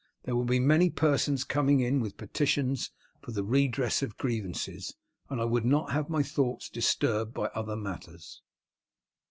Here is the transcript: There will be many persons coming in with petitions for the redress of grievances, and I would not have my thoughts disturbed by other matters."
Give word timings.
There 0.23 0.35
will 0.35 0.45
be 0.45 0.59
many 0.59 0.89
persons 0.89 1.43
coming 1.43 1.79
in 1.81 1.99
with 1.99 2.17
petitions 2.17 2.89
for 3.21 3.29
the 3.29 3.43
redress 3.43 4.01
of 4.01 4.17
grievances, 4.17 4.95
and 5.29 5.39
I 5.39 5.45
would 5.45 5.63
not 5.63 5.91
have 5.91 6.09
my 6.09 6.23
thoughts 6.23 6.69
disturbed 6.69 7.35
by 7.35 7.49
other 7.53 7.75
matters." 7.75 8.41